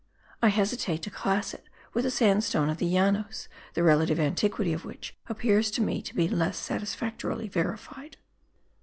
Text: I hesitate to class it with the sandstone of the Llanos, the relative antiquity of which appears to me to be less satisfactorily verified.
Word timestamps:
I 0.41 0.47
hesitate 0.47 1.03
to 1.03 1.11
class 1.11 1.53
it 1.53 1.69
with 1.93 2.05
the 2.05 2.09
sandstone 2.09 2.69
of 2.71 2.77
the 2.77 2.87
Llanos, 2.89 3.47
the 3.75 3.83
relative 3.83 4.19
antiquity 4.19 4.73
of 4.73 4.83
which 4.83 5.15
appears 5.27 5.69
to 5.69 5.81
me 5.81 6.01
to 6.01 6.15
be 6.15 6.27
less 6.27 6.57
satisfactorily 6.57 7.47
verified. 7.47 8.17